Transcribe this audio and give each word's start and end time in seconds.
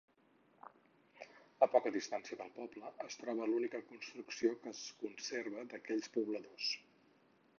A 1.65 1.67
poca 1.73 1.91
distància 1.97 2.37
del 2.39 2.49
poble 2.55 2.89
es 3.09 3.19
troba 3.23 3.49
l'única 3.51 3.83
construcció 3.91 4.53
que 4.63 4.73
es 4.73 4.81
conserva 5.05 5.69
d'aquells 5.75 6.13
pobladors. 6.17 6.71